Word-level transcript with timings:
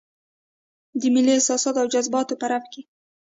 د 0.99 1.01
ملي 1.13 1.31
احساساتو 1.35 1.81
او 1.81 1.87
جذباتو 1.93 2.39
په 2.41 2.45
رپ 2.51 2.65
کې. 2.73 2.81